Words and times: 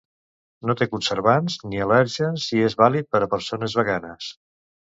No 0.69 0.75
té 0.79 0.87
conservants 0.93 1.59
ni 1.73 1.83
al·lèrgens 1.87 2.49
i 2.57 2.65
és 2.71 2.79
vàlid 2.83 3.11
per 3.13 3.25
a 3.27 3.31
persones 3.35 3.81
veganes. 3.83 4.33